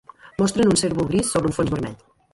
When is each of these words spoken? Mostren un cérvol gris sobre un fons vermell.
Mostren 0.39 0.71
un 0.71 0.79
cérvol 0.83 1.09
gris 1.13 1.29
sobre 1.33 1.53
un 1.53 1.57
fons 1.59 1.75
vermell. 1.77 1.99